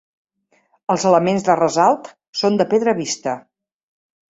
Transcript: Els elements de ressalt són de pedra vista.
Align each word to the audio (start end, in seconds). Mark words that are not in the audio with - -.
Els 0.93 1.05
elements 1.09 1.45
de 1.51 1.57
ressalt 1.59 2.11
són 2.41 2.59
de 2.63 2.69
pedra 2.75 2.99
vista. 3.03 3.39